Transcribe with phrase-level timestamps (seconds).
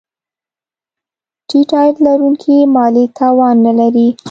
[1.47, 4.07] ټیټ عاید لرونکي مالي توان نه لري.